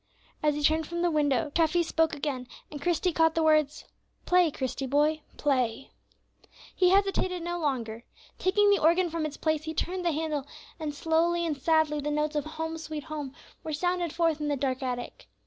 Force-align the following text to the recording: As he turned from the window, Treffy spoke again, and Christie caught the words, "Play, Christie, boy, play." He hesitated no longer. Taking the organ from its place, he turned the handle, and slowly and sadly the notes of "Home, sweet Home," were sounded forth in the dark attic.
As 0.41 0.55
he 0.55 0.63
turned 0.63 0.87
from 0.87 1.03
the 1.03 1.11
window, 1.11 1.51
Treffy 1.53 1.83
spoke 1.83 2.15
again, 2.15 2.47
and 2.71 2.81
Christie 2.81 3.13
caught 3.13 3.35
the 3.35 3.43
words, 3.43 3.85
"Play, 4.25 4.49
Christie, 4.49 4.87
boy, 4.87 5.21
play." 5.37 5.91
He 6.75 6.89
hesitated 6.89 7.43
no 7.43 7.59
longer. 7.59 8.03
Taking 8.39 8.71
the 8.71 8.81
organ 8.81 9.11
from 9.11 9.27
its 9.27 9.37
place, 9.37 9.65
he 9.65 9.75
turned 9.75 10.03
the 10.03 10.11
handle, 10.11 10.47
and 10.79 10.95
slowly 10.95 11.45
and 11.45 11.55
sadly 11.55 11.99
the 11.99 12.09
notes 12.09 12.35
of 12.35 12.45
"Home, 12.45 12.79
sweet 12.79 13.03
Home," 13.03 13.35
were 13.63 13.73
sounded 13.73 14.11
forth 14.11 14.41
in 14.41 14.47
the 14.47 14.55
dark 14.57 14.81
attic. 14.81 15.27